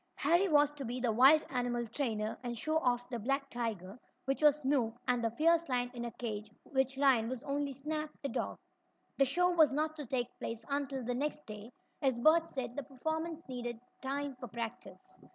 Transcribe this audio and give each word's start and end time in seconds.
Harry 0.15 0.47
was 0.49 0.71
to 0.71 0.83
be 0.83 0.99
the 0.99 1.11
wild 1.11 1.45
animal 1.51 1.85
trainer, 1.85 2.35
and 2.41 2.57
show 2.57 2.77
off 2.77 3.07
the 3.11 3.19
black 3.19 3.51
tiger, 3.51 3.99
which 4.25 4.41
was 4.41 4.61
Snoop, 4.61 4.97
and 5.07 5.23
the 5.23 5.29
fierce 5.29 5.69
lion 5.69 5.91
in 5.93 6.05
a 6.05 6.11
cage, 6.13 6.49
which 6.63 6.97
lion 6.97 7.29
was 7.29 7.43
only 7.43 7.71
Snap, 7.71 8.09
the 8.23 8.29
dog. 8.29 8.57
The 9.19 9.25
show 9.25 9.51
was 9.51 9.71
not 9.71 9.95
to 9.97 10.07
take 10.07 10.35
place 10.39 10.65
until 10.71 11.03
the 11.03 11.13
next 11.13 11.45
day, 11.45 11.71
as 12.01 12.17
Bert 12.17 12.49
said 12.49 12.75
the 12.75 12.81
performers 12.81 13.37
needed 13.47 13.79
time 14.01 14.35
for 14.39 14.47
practice. 14.47 15.19